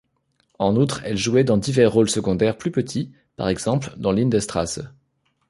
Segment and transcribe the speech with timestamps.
[0.57, 4.79] En outre, elle jouait dans divers rôles secondaires plus petits, par exemple, dans Lindenstrasse.